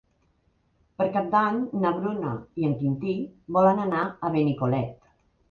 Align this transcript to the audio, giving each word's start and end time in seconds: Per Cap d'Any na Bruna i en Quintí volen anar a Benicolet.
Per 1.01 1.05
Cap 1.17 1.27
d'Any 1.35 1.59
na 1.83 1.91
Bruna 1.99 2.33
i 2.63 2.67
en 2.71 2.75
Quintí 2.81 3.15
volen 3.59 3.85
anar 3.85 4.03
a 4.31 4.35
Benicolet. 4.39 4.99